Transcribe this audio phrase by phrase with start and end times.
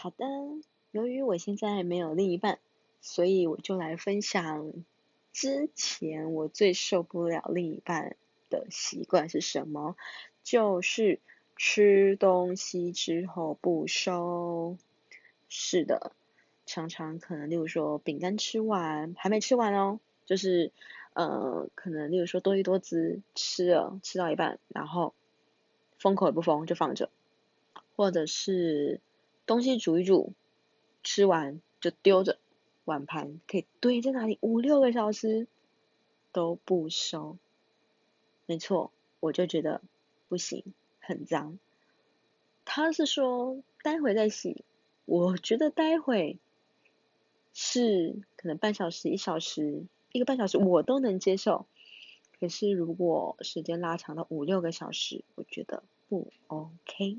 [0.00, 0.24] 好的，
[0.92, 2.60] 由于我现在没有另一半，
[3.00, 4.72] 所以我就来分享
[5.32, 8.16] 之前我最受不了另一半
[8.48, 9.96] 的习惯是什么，
[10.44, 11.18] 就是
[11.56, 14.76] 吃东西之后不收。
[15.48, 16.12] 是的，
[16.64, 20.70] 常常可能例如说饼干吃完还没吃完哦，就是
[21.12, 25.12] 呃可能例如说多利多滋吃了吃到一半，然后
[25.98, 27.10] 封口也不封就放着，
[27.96, 29.00] 或者是。
[29.48, 30.34] 东西煮一煮，
[31.02, 32.38] 吃完就丢着，
[32.84, 35.48] 碗盘可以堆在那里五六个小时
[36.32, 37.38] 都不收。
[38.44, 39.80] 没错，我就觉得
[40.28, 40.62] 不行，
[41.00, 41.58] 很脏。
[42.66, 44.64] 他是说待会再洗，
[45.06, 46.38] 我觉得待会
[47.54, 51.64] 是可能半小时、一小时、一个半小时我都能接受。
[52.38, 57.16] 可是如果时间拉长到五六个小时，我觉得不 OK。